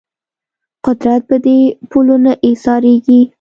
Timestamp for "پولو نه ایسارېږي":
1.89-3.21